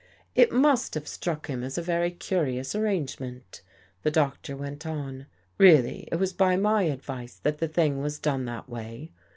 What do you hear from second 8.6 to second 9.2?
way.